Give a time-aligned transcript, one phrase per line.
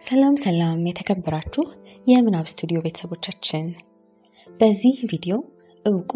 [0.00, 1.62] ሰላም ሰላም የተከበራችሁ
[2.06, 3.64] የምናብ ስቱዲዮ ቤተሰቦቻችን፣
[4.60, 5.34] በዚህ ቪዲዮ
[5.84, 6.12] እውቁ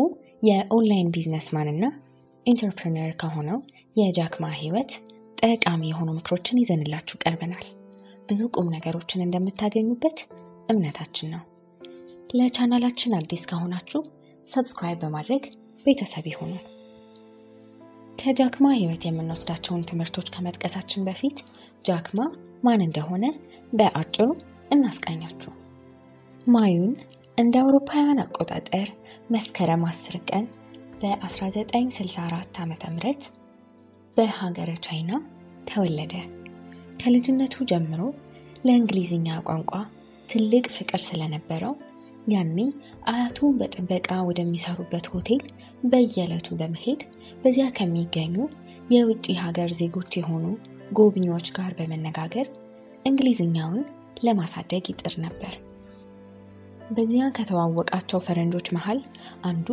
[0.48, 1.84] የ online businessman እና
[2.46, 3.58] entrepreneur ከሆነው
[3.96, 4.92] የጃክማ ህይወት
[5.38, 7.66] ጠቃሚ የሆኑ ምክሮችን ይዘንላችሁ ቀርበናል።
[8.28, 10.20] ብዙ ቁም ነገሮችን እንደምታገኙበት
[10.68, 11.42] እምነታችን ነው።
[12.34, 14.02] ለቻናላችን አዲስ ከሆናችሁ
[14.46, 15.42] subscribe በማድረግ
[15.86, 16.52] ቤተሰብ ይሁኑ።
[18.18, 21.38] ከጃክማ ህይወት የምንወስዳቸውን ትምህርቶች ከመጥቀሳችን በፊት
[21.84, 22.20] ጃክማ
[22.62, 23.24] ማን እንደሆነ
[23.72, 24.26] በአጭሩ
[24.74, 25.52] እናስቃኛችሁ።
[26.46, 26.92] ማዩን
[27.38, 28.88] እንደ አውሮፓውያን አቆጣጠር
[29.34, 30.44] መስከረም 10 ቀን
[31.02, 32.74] በ1964 ዓ ም
[34.16, 35.12] በሀገረ ቻይና
[35.68, 36.14] ተወለደ።
[37.00, 38.00] ከልጅነቱ ጀምሮ
[38.66, 39.72] ለእንግሊዝኛ ቋንቋ
[40.28, 41.72] ትልቅ ፍቅር ስለነበረው
[42.32, 42.58] ያኔ
[43.12, 45.42] አያቱ በጥበቃ ወደሚሰሩበት ሆቴል
[45.84, 47.00] በየዕለቱ በመሄድ
[47.42, 48.36] በዚያ ከሚገኙ
[48.90, 50.44] የውጭ ሀገር ዜጎች የሆኑ
[50.92, 52.46] ጎብኚዎች ጋር በመነጋገር
[53.04, 53.80] እንግሊዝኛውን
[54.24, 55.54] ለማሳደግ ይጥር ነበር።
[56.90, 58.98] በዚያ ከተዋወቃቸው ፈረንጆች መሃል
[59.44, 59.68] አንዱ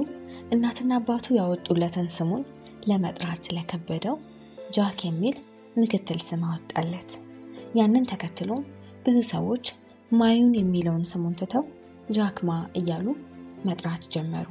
[0.54, 2.44] እናትና አባቱ ያወጡለትን ስሙን
[2.90, 4.16] ለመጥራት ስለከበደው
[4.76, 5.36] ጃክ የሚል
[5.78, 7.12] ምክትል ስም አወጣለት።
[7.80, 8.64] ያንን ተከትሎም
[9.06, 9.66] ብዙ ሰዎች
[10.12, 11.66] ማዩን የሚለውን ስሙን ትተው
[12.12, 13.08] ጃክማ እያሉ
[13.66, 14.48] መጥራት ጀመሩ።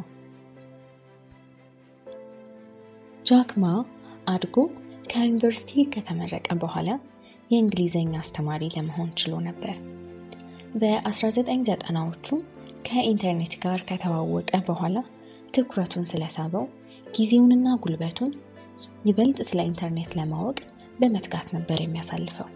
[3.26, 3.64] ጃክማ
[4.28, 4.56] አድጎ
[5.10, 6.88] ከዩኒቨርሲቲ ከተመረቀ በኋላ
[7.50, 9.76] የእንግሊዝኛ አስተማሪ ለመሆን ችሎ ነበር።
[10.80, 12.26] በ1990ዎቹ
[12.88, 14.96] ከኢንተርኔት ጋር ከተዋወቀ በኋላ
[15.54, 16.64] ትኩረቱን ስለሳበው
[17.16, 18.32] ጊዜውንና ጉልበቱን
[19.06, 20.58] ይበልጥ ስለ ኢንተርኔት ለማወቅ
[20.98, 22.48] በመትጋት ነበር የሚያሳልፈው።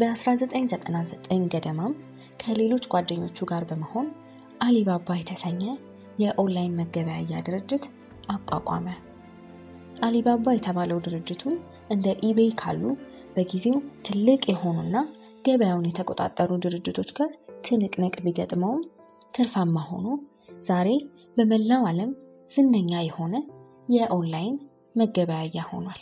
[0.00, 1.94] በ1999 ገደማም
[2.42, 4.08] ከሌሎች ጓደኞቹ ጋር በመሆን
[4.60, 5.62] አሊባባ የተሰኘ
[6.18, 7.84] የኦንላይን መገበያያ ድርጅት
[8.28, 8.88] አቋቋመ።
[10.02, 11.42] አሊባባ የተባለው ድርጅቱ
[11.94, 12.82] እንደ ኢቤይ ካሉ
[13.34, 13.76] በጊዜው
[14.06, 14.96] ትልቅ የሆኑና
[15.46, 17.30] ገበያውን የተቆጣጠሩ ድርጅቶች ጋር
[17.64, 18.82] ትንቅንቅ ቢገጥመውም
[19.36, 20.06] ትርፋማ ሆኖ
[20.64, 20.88] ዛሬ
[21.36, 22.10] በመላው ዓለም
[22.48, 23.34] ዝነኛ የሆነ
[23.88, 24.56] የኦንላይን
[24.94, 26.00] መገበያያ ሆኗል።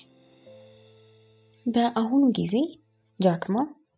[1.66, 2.54] በአሁኑ ጊዜ
[3.20, 3.56] ጃክማ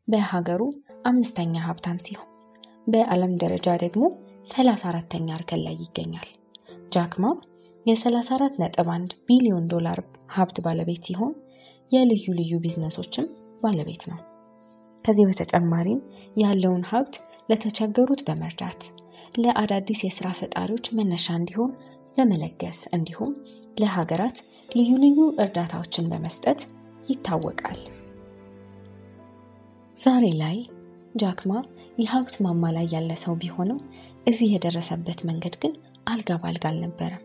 [0.09, 0.63] በሀገሩ
[1.05, 2.27] አምስተኛ ሀብታም ሲሆን
[2.87, 4.03] በዓለም ደረጃ ደግሞ
[4.53, 6.29] 34ተኛ እርከን ላይ ይገኛል።
[6.93, 7.25] ጃክማ
[7.87, 9.99] የ34.1 ቢሊዮን ዶላር
[10.35, 11.33] ሀብት ባለቤት ሲሆን
[11.93, 13.27] የልዩ ልዩ ቢዝነሶችም
[13.63, 14.19] ባለቤት ነው።
[15.05, 16.01] ከዚህ በተጨማሪም
[16.37, 17.15] ያለውን ሀብት
[17.49, 18.81] ለተቸገሩት በመርዳት
[19.35, 21.73] ለአዳዲስ የስራ ፈጣሪዎች መነሻ እንዲሆን
[22.17, 23.33] በመለገስ እንዲሁም
[23.77, 24.39] ለሀገራት
[24.71, 26.61] ልዩ ልዩ እርዳታዎችን በመስጠት
[27.09, 27.81] ይታወቃል።
[29.95, 30.57] ዛሬ ላይ
[31.15, 31.53] ጃክማ
[31.99, 33.81] የሀብት ማማ ላይ ያለ ሰው ቢሆንም
[34.27, 35.73] እዚህ የደረሰበት መንገድ ግን
[36.07, 37.25] አልጋ ባልጋ አልነበረም።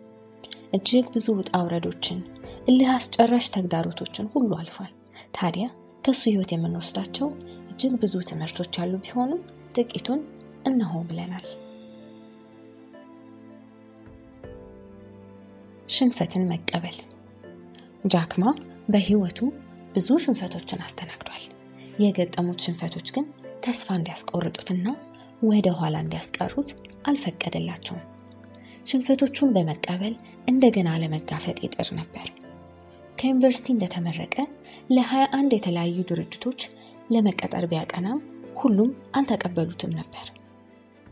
[0.73, 2.19] እጅግ ብዙ ውጣ ውረዶችን፣
[2.67, 4.91] እልህ አስጨራሽ ተግዳሮቶችን ሁሉ አልፏል።
[5.33, 5.65] ታዲያ
[6.03, 7.27] ከሱ ህይወት የምንወስዳቸው
[7.71, 9.41] እጅግ ብዙ ትምህርቶች ያሉ ቢሆንም
[9.77, 10.19] ጥቂቱን
[10.65, 11.47] እነሆ ብለናል።
[15.89, 16.97] ሽንፈትን መቀበል።
[18.05, 18.45] ጃክማ
[18.89, 19.39] በህይወቱ
[19.95, 21.43] ብዙ ሽንፈቶችን አስተናግዷል።
[22.03, 23.25] የገጠሙት ሽንፈቶች ግን
[23.65, 24.87] ተስፋ እንዲያስቆርጡትና
[25.43, 26.69] ወደ ኋላ እንዲያስቀሩት
[27.07, 28.03] አልፈቀደላቸውም።
[28.85, 30.13] ሽንፈቶቹን በመቀበል
[30.47, 32.27] እንደገና ለመጋፈጥ ይጥር ነበር።
[33.17, 34.35] ከዩኒቨርሲቲ እንደተመረቀ
[34.89, 36.61] ለ21 የተለያዩ ድርጅቶች
[37.11, 38.19] ለመቀጠር ቢያቀናም
[38.61, 40.27] ሁሉም አልተቀበሉትም ነበር።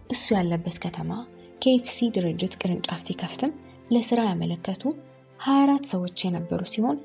[0.09, 1.12] እሱ ያለበት ከተማ
[1.62, 3.51] ኬኤፍሲ ድርጅት ቅርንጫፍ ሲከፍትም
[3.94, 4.83] ለስራ ያመለከቱ
[5.39, 6.97] 24 ሰዎች የነበሩ ሲሆን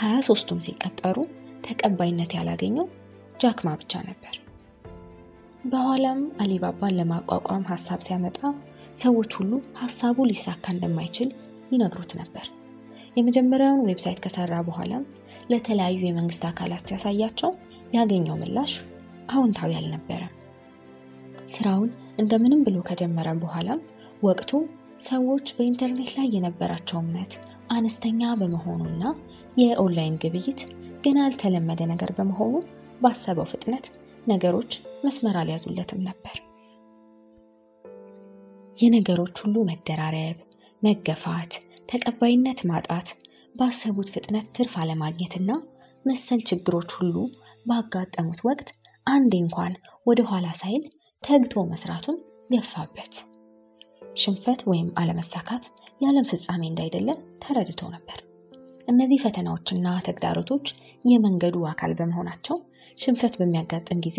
[0.00, 1.16] 23ቱም ሲቀጠሩ
[1.66, 2.86] ተቀባይነት ያላገኘው
[3.40, 4.34] ጃክማ ብቻ ነበር።
[5.64, 8.38] በኋላም አሊባባን ለማቋቋም ሀሳብ ሲያመጣ
[8.96, 11.28] ሰዎች ሁሉ ሀሳቡ ሊሳካ እንደማይችል
[11.72, 12.46] ይነግሩት ነበር።
[13.16, 15.04] የመጀመሪያውን website ከሰራ በኋላም
[15.50, 17.50] ለተለያዩ የመንግስት አካላት ሲያሳያቸው
[17.96, 18.72] ያገኘው ምላሽ
[19.32, 20.32] አዎንታዊ አልነበረም።
[21.48, 23.80] ስራውን እንደምንም ብሎ ከጀመረ በኋላም
[24.22, 24.50] ወቅቱ
[25.06, 27.32] ሰዎች በኢንተርኔት ላይ የነበራቸው እምነት
[27.70, 29.02] አነስተኛ በመሆኑና
[29.56, 30.60] የኦንላይን ግብይት
[31.04, 32.54] ገና ያልተለመደ ነገር በመሆኑ
[33.00, 33.86] ባሰበው ፍጥነት
[34.26, 34.72] ነገሮች
[35.04, 36.36] መስመር አልያዙለትም ነበር።
[38.76, 40.36] የነገሮች ሁሉ መደራረብ፣
[40.82, 41.52] መገፋት፣
[41.88, 43.08] ተቀባይነት ማጣት፣
[43.54, 45.50] ባሰቡት ፍጥነት ትርፍ አለማግኘትና
[46.04, 47.14] መሰል ችግሮች ሁሉ
[47.66, 48.68] ባጋጠሙት ወቅት
[49.06, 49.72] አንዴ እንኳን
[50.06, 50.82] ወደ ኋላ ሳይል
[51.24, 52.16] ተግቶ መስራቱን
[52.50, 53.14] ገፋበት።
[54.16, 55.64] ሽንፈት ወይም አለመሳካት
[56.00, 57.08] የዓለም ፍጻሜ እንዳይደለ
[57.44, 58.18] ተረድቶ ነበር።
[58.88, 60.66] እነዚህ ፈተናዎችና ተግዳሮቶች
[61.04, 62.58] የመንገዱ አካል በመሆናቸው
[62.98, 64.18] ሽንፈት በሚያጋጥም ጊዜ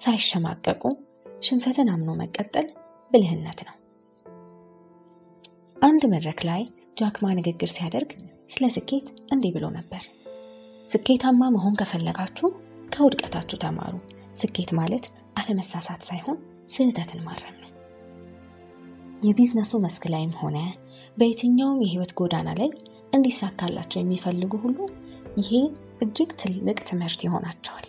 [0.00, 0.82] ሳይሸማቀቁ
[1.40, 2.66] ሽንፈትን አምኖ መቀጠል
[3.10, 3.74] ብልህነት ነው።
[5.82, 6.62] አንድ መድረክ ላይ
[7.00, 8.10] ጃክማ ንግግር ሲያደርግ
[8.50, 10.02] ስለ ስኬት እንዲህ ብሎ ነበር።
[10.88, 12.48] ስኬታማ መሆን ከፈለጋችሁ
[12.92, 13.94] ከውድቀታችሁ ተማሩ።
[14.40, 15.04] ስኬት ማለት
[15.40, 16.38] አለመሳሳት ሳይሆን
[16.74, 17.70] ስህተትን ማረም ነው።
[19.22, 20.58] የቢዝነሱ መስክ ላይም ሆነ
[21.16, 22.70] በየትኛውም የህይወት ጎዳና ላይ
[23.12, 24.78] እንዲሳካላቸው የሚፈልጉ ሁሉ
[25.40, 25.50] ይሄ
[26.04, 27.86] እጅግ ትልቅ ትምህርት ይሆናቸዋል።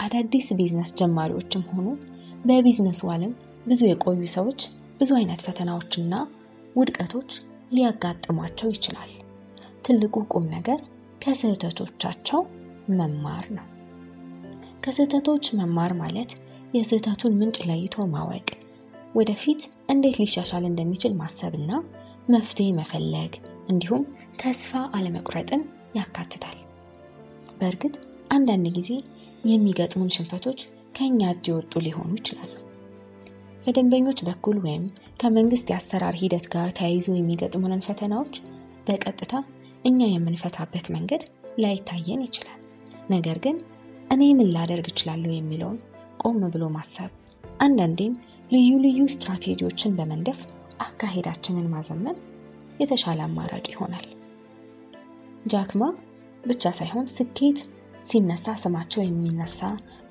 [0.00, 1.86] አዳዲስ ቢዝነስ ጀማሪዎችም ሆኑ
[2.44, 3.32] በቢዝነሱ ዓለም
[3.66, 4.60] ብዙ የቆዩ ሰዎች
[5.00, 6.14] ብዙ አይነት ፈተናዎችና
[6.76, 7.30] ውድቀቶች
[7.72, 9.10] ሊያጋጥሟቸው ይችላል።
[9.84, 10.78] ትልቁ ቁም ነገር
[11.22, 12.40] ከስህተቶቻቸው
[12.98, 13.66] መማር ነው።
[14.84, 16.30] ከስህተቶች መማር ማለት
[16.74, 18.48] የስህተቱን ምንጭ ለይቶ ማወቅ፣
[19.14, 19.60] ወደፊት
[19.92, 21.70] እንዴት ሊሻሻል እንደሚችል ማሰብና
[22.28, 23.32] መፍትሄ መፈለግ
[23.68, 24.02] እንዲሁም
[24.40, 25.62] ተስፋ አለመቁረጥን
[25.98, 26.58] ያካትታል።
[27.60, 27.94] በእርግጥ
[28.30, 28.90] አንዳንድ ጊዜ
[29.44, 30.60] የሚገጥሙን ሽንፈቶች
[30.94, 32.52] ከእኛ እጅ የወጡ ሊሆኑ ይችላሉ።
[33.68, 34.84] ከደንበኞች በኩል ወይም
[35.20, 38.34] ከመንግስት የአሰራር ሂደት ጋር ተያይዞ የሚገጥሙንን ፈተናዎች
[38.86, 39.32] በቀጥታ
[39.84, 41.22] እኛ የምንፈታበት መንገድ
[41.62, 42.60] ላይታየን ይችላል።
[43.10, 43.56] ነገር ግን
[44.10, 45.76] እኔ ምን ላደርግ እችላለሁ የሚለውን
[46.22, 47.10] ቆም ብሎ ማሰብ፣
[47.60, 48.14] አንዳንዴም
[48.50, 50.40] ልዩ ልዩ ስትራቴጂዎችን በመንደፍ
[50.80, 52.16] አካሄዳችንን ማዘመን
[52.80, 54.08] የተሻለ አማራጭ ይሆናል።
[55.46, 55.82] ጃክማ
[56.44, 57.60] ብቻ ሳይሆን ስኬት
[58.06, 59.60] ሲነሳ ስማቸው የሚነሳ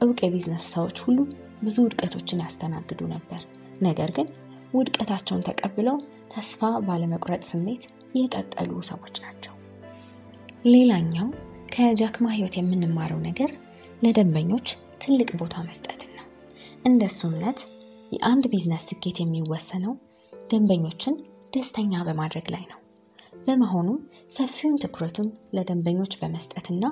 [0.02, 1.20] እውቅ የቢዝነስ ሰዎች ሁሉ
[1.64, 3.42] ብዙ ውድቀቶችን ያስተናግዱ ነበር።
[3.82, 4.28] ነገር ግን
[4.74, 5.98] ውድቀታቸውን ተቀብለው
[6.34, 7.84] ተስፋ ባለመቁረጥ ስሜት
[8.16, 9.54] የቀጠሉ ሰዎች ናቸው።
[10.66, 11.28] ሌላኛው
[11.74, 13.52] ከጃክማ ህይወት የምንማረው ነገር
[14.04, 14.68] ለደንበኞች
[15.02, 16.26] ትልቅ ቦታ መስጠትን ነው።
[16.86, 17.60] እንደሱ እምነት
[18.12, 19.94] የአንድ ቢዝነስ ስኬት የሚወሰነው
[20.52, 21.16] ደንበኞችን
[21.54, 22.80] ደስተኛ በማድረግ ላይ ነው።
[23.48, 23.98] በመሆኑም
[24.32, 26.86] ሰፊውን ትኩረቱን ለደንበኞች በመስጠትና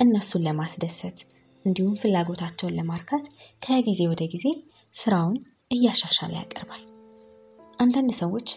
[0.00, 1.18] እነሱን ለማስደሰት
[1.66, 3.24] እንዲሁም ፍላጎታቸውን ለማርካት
[3.62, 4.46] ከጊዜ ወደ ጊዜ
[4.94, 5.36] ስራውን
[5.70, 6.82] እያሻሻለ ያቀርባል።
[7.78, 8.48] አንዳንድ ሰዎች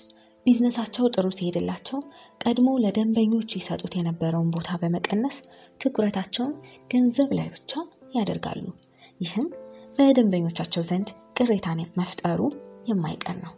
[0.45, 1.99] ቢዝነሳቸው ጥሩ ሲሄድላቸው
[2.43, 5.37] ቀድሞ ለደንበኞች ይሰጡት የነበረውን ቦታ በመቀነስ
[5.81, 6.53] ትኩረታቸውን
[6.93, 7.71] ገንዘብ ላይ ብቻ
[8.15, 8.63] ያደርጋሉ።
[9.21, 9.47] ይህም
[9.97, 11.09] በደንበኞቻቸው ዘንድ
[11.39, 12.39] ቅሬታን መፍጠሩ
[12.89, 13.53] የማይቀር ነው።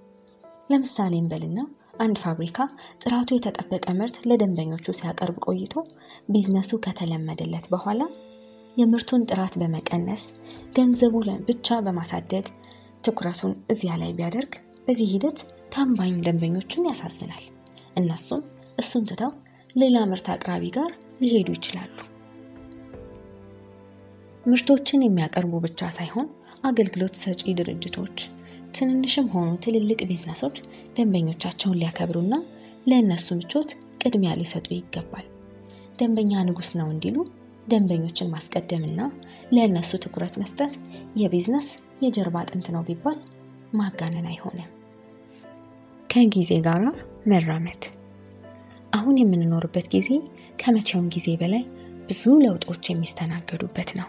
[0.69, 1.59] ለምሳሌ እንበልና
[2.01, 2.59] አንድ ፋብሪካ
[3.01, 5.74] ጥራቱ የተጠበቀ ምርት ለደንበኞቹ ሲያቀርብ ቆይቶ
[6.30, 8.01] ቢዝነሱ ከተለመደለት በኋላ
[8.78, 10.24] የምርቱን ጥራት በመቀነስ
[10.76, 11.14] ገንዘቡ
[11.48, 12.46] ብቻ በማሳደግ
[13.04, 14.54] ትኩረቱን እዚያ ላይ ቢያደርግ
[14.86, 15.40] በዚህ ሂደት
[15.74, 17.44] ታማኝ ደንበኞችን ያሳዝናል።
[17.98, 18.42] እነሱም
[18.78, 19.32] እሱን ትተው
[19.76, 20.90] ሌላ ምርት አቅራቢ ጋር
[21.22, 21.98] ሊሄዱ ይችላሉ።
[24.44, 26.28] ምርቶችን የሚያቀርቡ ብቻ ሳይሆን
[26.64, 28.18] አገልግሎት ሰጪ ድርጅቶች
[28.76, 30.58] ትንንሽም ሆኑ ትልልቅ ቢዝነሶች
[30.98, 32.34] ደንበኞቻቸውን ሊያከብሩና
[32.88, 33.70] ለእነሱ ምቾት
[34.02, 35.26] ቅድሚያ ሊሰጡ ይገባል።
[36.00, 37.18] ደንበኛ ንጉስ ነው እንዲሉ
[37.72, 39.02] ደንበኞችን ማስቀደምና
[39.52, 40.74] ለእነሱ ትኩረት መስጠት
[41.22, 41.70] የቢዝነስ
[42.04, 43.18] የጀርባ አጥንት ነው ቢባል
[43.74, 44.70] ማጋነን አይሆንም።
[46.10, 46.82] ከጊዜ ጋር
[47.32, 47.84] መራመድ።
[48.94, 50.10] አሁን የምንኖርበት ጊዜ
[50.60, 51.64] ከመቼውም ጊዜ በላይ
[52.10, 54.08] ብዙ ለውጦች የሚስተናገዱበት ነው።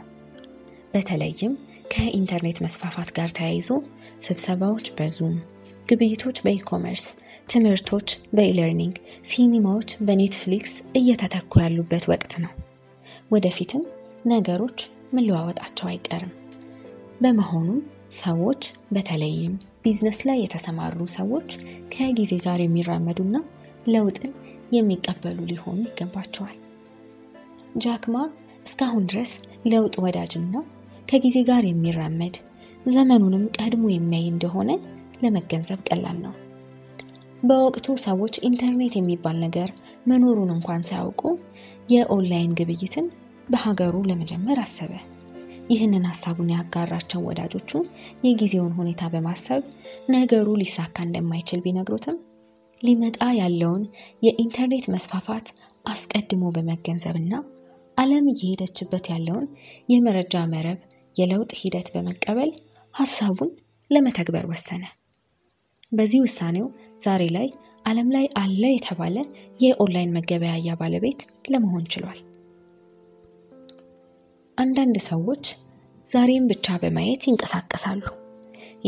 [0.95, 1.53] በተለይም
[1.93, 3.69] ከኢንተርኔት መስፋፋት ጋር ተያይዞ
[4.21, 5.37] ስብሰባዎች በ Zoom፣
[5.89, 7.05] ግብይቶች በ e-commerce፣
[7.49, 12.53] ትምህርቶች በ e-learning፣ ሲኒማዎች በ Netflix እየተተኩ ያሉበት ወቅት ነው።
[13.33, 13.83] ወደፊትም
[14.27, 14.79] ነገሮች
[15.15, 16.33] መለዋወጣቸው አይቀርም።
[17.21, 17.81] በመሆኑም
[18.19, 18.63] ሰዎች
[18.95, 19.53] በተለይም
[19.85, 21.49] ቢዝነስ ላይ የተሰማሩ ሰዎች
[21.95, 23.37] ከጊዜ ጋር የሚራመዱና
[23.87, 24.33] ለውጥን
[24.73, 26.57] የሚቀበሉ ሊሆኑ ይገባቸዋል።
[27.77, 28.17] ጃክማ
[28.67, 29.31] እስካሁን ድረስ
[29.67, 30.55] ለውጥ ወዳጅና
[31.09, 32.37] ከጊዜ ጋር የሚራመድ
[32.87, 34.71] ዘመኑንም ቀድሞ የሚያይ እንደሆነ
[35.23, 36.35] ለመገንዘብ ቀላል ነው።
[37.43, 39.69] በወቅቱ ሰዎች ኢንተርኔት የሚባል ነገር
[40.07, 41.23] መኖሩን እንኳን ሳያውቁ
[41.89, 43.07] የኦንላይን ግብይትን
[43.53, 44.93] በሀገሩ ለመጀመር አሰበ።
[45.73, 47.71] ይህንን ሀሳቡን ያጋራቸው ወዳጆቹ
[48.27, 49.63] የጊዜውን ሁኔታ በማሰብ
[50.15, 52.17] ነገሩ ሊሳካ እንደማይችል ቢነግሩትም
[52.81, 53.83] ሊመጣ ያለውን
[54.23, 55.49] የኢንተርኔት መስፋፋት
[55.85, 57.35] አስቀድሞ በመገንዘብና
[57.99, 59.47] ዓለም እየሄደችበት ያለውን
[59.89, 60.79] የመረጃ መረብ
[61.17, 62.51] የለውጥ ሂደት በመቀበል
[62.95, 63.51] ሀሳቡን
[63.91, 64.85] ለመተግበር ወሰነ።
[65.93, 66.67] በዚህ ውሳኔው
[67.01, 67.49] ዛሬ ላይ
[67.85, 69.17] ዓለም ላይ አለ የተባለ
[69.61, 72.21] የኦንላይን መገበያያ ባለቤት ለመሆን ችሏል።
[74.63, 75.45] አንዳንድ ሰዎች
[76.05, 78.03] ዛሬን ብቻ በማየት ይንቀሳቀሳሉ።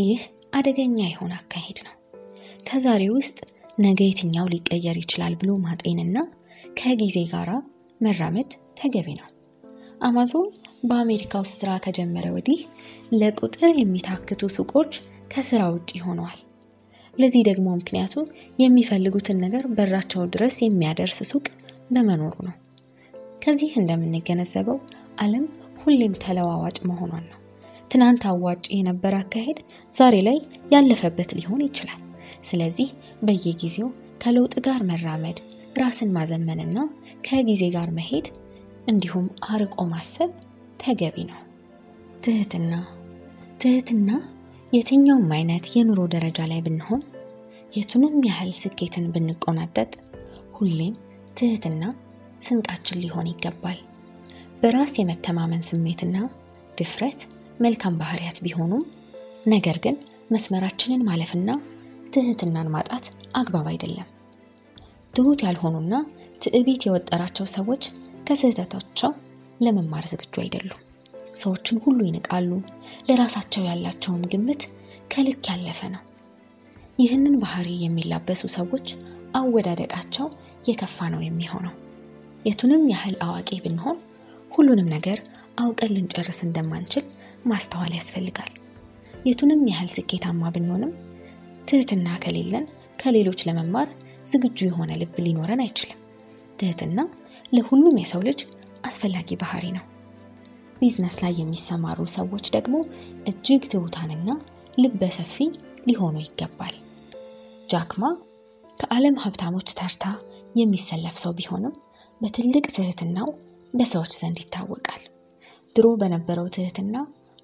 [0.01, 0.21] ይህ
[0.55, 1.95] አደገኛ የሆነ አካሄድ ነው።
[2.69, 3.39] ከዛሬ ውስጥ
[3.79, 6.19] ነገ የትኛው ሊቀየር ይችላል ብሎ ማጤንና
[6.77, 7.51] ከጊዜ ጋር
[8.01, 8.51] መራመድ
[8.81, 9.29] ተገቢ ነው።
[10.01, 10.49] አማዞን
[10.85, 12.61] በአሜሪካ ውስጥ ስራ ከጀመረ ወዲህ
[13.15, 14.93] ለቁጥር የሚታክቱ ሱቆች
[15.35, 16.39] ከስራ ውጭ ሆነዋል።
[17.15, 18.15] ለዚህ ደግሞ ምክንያቱ
[18.59, 21.47] የሚፈልጉትን ነገር በራቸው ድረስ የሚያደርስ ሱቅ
[21.91, 22.57] በመኖሩ ነው።
[23.45, 24.79] ከዚህ እንደምንገነዘበው
[25.21, 25.45] ዓለም
[25.85, 27.39] ሁሌም ተለዋዋጭ መሆኗን ነው።
[27.91, 29.59] ትናንት አዋጭ የነበረ አካሄድ
[29.93, 30.39] ዛሬ ላይ
[30.73, 32.01] ያለፈበት ሊሆን ይችላል።
[32.43, 32.89] ስለዚህ
[33.23, 33.89] በየጊዜው
[34.21, 35.39] ከለውጥ ጋር መራመድ፣
[35.81, 36.77] ራስን ማዘመንና
[37.27, 38.27] ከጊዜ ጋር መሄድ
[38.89, 40.31] እንዲሁም አርቆ ማሰብ
[40.81, 41.41] ተገቢ ነው።
[42.25, 42.73] ትህትና
[43.61, 44.11] ትህትና
[44.73, 47.03] የትኛውም አይነት የኑሮ ደረጃ ላይ ብንሆን
[47.73, 49.93] የቱንም ያህል ስኬትን ብንቆናጠጥ
[50.55, 50.95] ሁሌም
[51.39, 51.83] ትህትና
[52.41, 53.79] ስንቃችን ሊሆን ይገባል።
[54.65, 56.17] በራስ የመተማመን ስሜትና
[56.79, 57.21] ድፍረት
[57.61, 58.85] መልካም ባህሪያት ቢሆኑም
[59.47, 59.97] ነገር ግን
[60.31, 61.51] መስመራችንን ማለፍና
[62.13, 63.05] ትህትናን ማጣት
[63.37, 64.09] አግባብ አይደለም።
[65.15, 65.95] ትሁት ያልሆኑና
[66.43, 67.83] ትዕቢት የወጠራቸው ሰዎች
[68.29, 69.13] ከስህተታቸው
[69.61, 70.81] ለመማር ዝግጁ አይደሉም።
[71.35, 72.51] ሰዎችን ሁሉ ይንቃሉ።
[73.09, 74.65] ለራሳቸው ያላቸውም ግምት
[75.15, 76.03] ከልክ ያለፈ ነው።
[76.99, 78.89] ይህንን ባህሪ የሚላበሱ ሰዎች
[79.35, 80.27] አወዳደቃቸው
[80.69, 81.77] የከፋ ነው የሚሆነው።
[82.45, 83.99] የቱንም ያህል አዋቂ ብንሆን
[84.55, 85.19] ሁሉንም ነገር
[85.61, 87.05] አውቀን ልንጨርስ እንደማንችል
[87.47, 88.53] ማስተዋል ያስፈልጋል።
[89.27, 90.93] የቱንም ያህል ስኬታማ ብንሆንም
[91.69, 92.65] ትህትና ከሌለን
[93.03, 93.89] ከሌሎች ለመማር
[94.27, 96.01] ዝግጁ የሆነ ልብ ሊኖረን አይችልም።
[96.59, 96.99] ትህትና
[97.53, 98.41] ለሁሉም የሰው ልጅ
[98.85, 99.85] አስፈላጊ ባህሪ ነው።
[100.81, 102.77] ቢዝነስ ላይ የሚሰማሩ ሰዎች ደግሞ
[103.29, 104.29] እጅግ ትሑታንና
[104.79, 105.37] ልበ ሰፊ
[105.89, 106.75] ሊሆኑ ይገባል።
[107.71, 108.05] ጃክማ
[108.81, 110.05] ከዓለም ሀብታሞች ተርታ
[110.55, 111.75] የሚሰለፍ ሰው ቢሆንም
[112.21, 113.29] በትልቅ ትህትናው
[113.75, 115.03] በሰዎች ዘንድ ይታወቃል።
[115.77, 116.97] ድሮ በነበረው ትህትና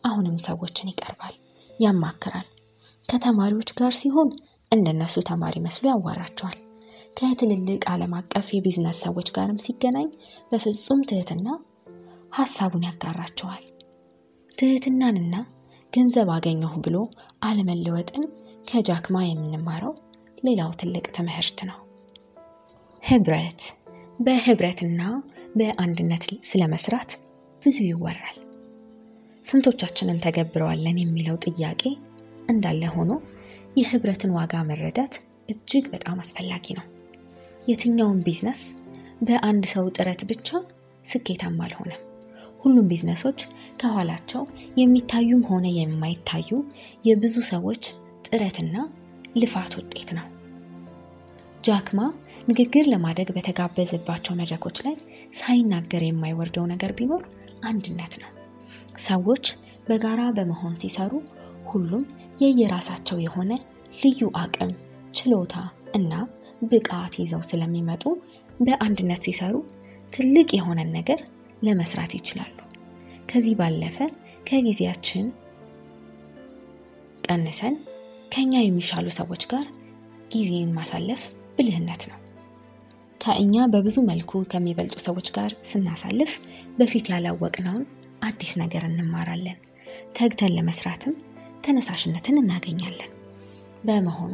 [0.04, 1.34] አሁንም ሰዎችን ይቀርባል፣
[1.80, 2.48] ያማክራል።
[3.08, 4.28] ከተማሪዎች ጋር ሲሆን
[4.72, 6.58] እንደነሱ ተማሪ መስሎ ያዋራቸዋል።
[7.16, 10.08] ከትልልቅ ዓለም አቀፍ የቢዝነስ ሰዎች ጋርም ሲገናኝ
[10.50, 11.48] በፍጹም ትህትና
[12.34, 13.64] ሀሳቡን ያጋራቸዋል።
[14.58, 15.34] ትህትናንና
[15.92, 16.96] ገንዘብ አገኘሁ ብሎ
[17.42, 18.24] አለመለወጥን
[18.66, 19.92] ከጃክማ የምንማረው
[20.44, 21.78] ሌላው ትልቅ ትምህርት ነው።
[23.02, 23.60] ህብረት።
[24.18, 25.02] በህብረትና
[25.54, 27.10] በአንድነት ስለመስራት
[27.62, 28.36] ብዙ ይወራል።
[29.44, 31.82] ስንቶቻችንን ተገብረዋለን የሚለው ጥያቄ
[32.50, 33.12] እንዳለ ሆኖ
[33.76, 35.14] የህብረትን ዋጋ መረዳት
[35.48, 36.86] እጅግ በጣም አስፈላጊ ነው።
[37.68, 38.62] የትኛውም ቢዝነስ
[39.22, 40.48] በአንድ ሰው ጥረት ብቻ
[41.04, 42.02] ስኬታማ አልሆነም።
[42.60, 43.40] ሁሉም ቢዝነሶች
[43.80, 44.42] ከኋላቸው
[44.80, 46.50] የሚታዩም ሆነ የማይታዩ
[47.04, 47.84] የብዙ ሰዎች
[48.26, 48.76] ጥረትና
[49.36, 50.26] ልፋት ውጤት ነው።
[51.64, 52.00] ጃክማ
[52.48, 54.94] ንግግር ለማድረግ በተጋበዘባቸው መድረኮች ላይ
[55.40, 57.22] ሳይናገር የማይወርደው ነገር ቢኖር
[57.64, 58.30] አንድነት ነው።
[59.04, 59.44] ሰዎች
[59.88, 61.12] በጋራ በመሆን ሲሰሩ
[61.66, 62.04] ሁሉም
[62.40, 63.52] የየራሳቸው የሆነ
[64.02, 64.70] ልዩ አቅም፣
[65.14, 65.54] ችሎታ
[65.94, 66.12] እና
[66.62, 68.04] ብቃት ይዘው ስለሚመጡ
[68.60, 69.54] በአንድነት ሲሰሩ
[70.12, 71.20] ትልቅ የሆነን ነገር
[71.62, 72.56] ለመስራት ይችላሉ።
[73.28, 73.96] ከዚህ ባለፈ
[74.46, 75.26] ከጊዜያችን
[77.24, 77.74] ቀንሰን
[78.32, 79.64] ከኛ የሚሻሉ ሰዎች ጋር
[80.32, 81.22] ጊዜን ማሳለፍ
[81.60, 82.18] ብልህነት ነው።
[83.20, 86.30] ከእኛ በብዙ መልኩ ከሚበልጡ ሰዎች ጋር ስናሳልፍ
[86.78, 87.82] በፊት ያላወቅነውን
[88.22, 89.58] አዲስ ነገር እንማራለን።
[90.18, 91.14] ተግተን ለመስራትም
[91.64, 93.10] ተነሳሽነትን እናገኛለን።
[93.84, 94.32] በመሆኑ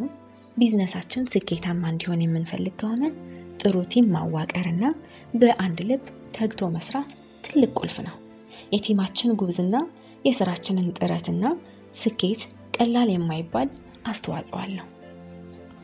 [0.57, 3.03] ቢዝነሳችን ስኬታማ እንዲሆን የምንፈልግ ከሆነ
[3.61, 4.85] ጥሩ ቲም ማዋቀርና
[5.35, 6.05] በአንድ ልብ
[6.39, 7.11] ተግቶ መስራት
[7.45, 8.17] ትልቅ ቁልፍ ነው።
[8.73, 9.77] የቲማችን ጉብዝና
[10.25, 11.45] የስራችንን ጥረትና
[11.95, 12.43] ስኬት
[12.77, 13.69] ቀላል የማይባል
[14.07, 14.87] አስተዋጽኦ አለው።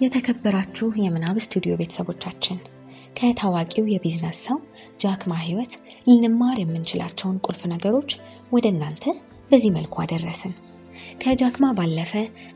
[0.02, 2.56] የተከበራችሁ የምናብ ስቱዲዮ ቤተሰቦቻችን
[3.16, 4.56] ከታዋቂው የቢዝነስ ሰው
[5.00, 5.72] ጃክማ ህይወት
[6.08, 8.10] ልንማር የምንችላቸውን ቁልፍ ነገሮች
[8.52, 9.04] ወደ እናንተ
[9.50, 10.54] በዚህ መልኩ አደረስን።
[11.22, 12.12] ከጃክማ ባለፈ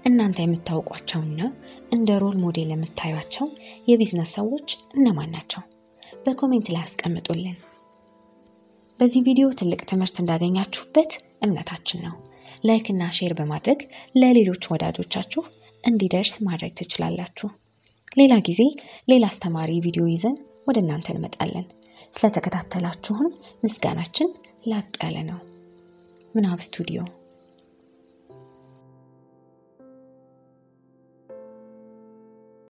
[0.08, 1.40] እናንተ የምታውቋቸውና
[1.90, 3.46] እንደ role model የምታዩቸው
[3.88, 5.62] የቢዝነስ ሰዎች እነማን ናቸው?
[6.24, 7.56] በ comment ላይ አስቀምጡልን።
[8.98, 11.12] በዚህ ቪዲዮ ትልቅ ትምህርት እንዳገኛችሁበት
[11.42, 12.14] እምነታችን ነው።
[12.64, 13.80] like እና share በማድረግ
[14.16, 15.42] ለሌሎች ወዳጆቻችሁ
[15.84, 17.48] እንዲደርስ ማድረግ ትችላላችሁ።
[18.16, 18.60] ሌላ ጊዜ
[19.08, 20.36] ሌላ አስተማሪ ቪዲዮ ይዘን
[20.68, 21.66] ወደ እናንተ እንመጣለን።
[22.14, 23.30] ስለተከታተላችሁን
[23.64, 24.28] ምስጋናችን
[24.66, 25.40] ላቅ ያለ ነው።
[26.34, 27.00] ምናብ ስቱዲዮ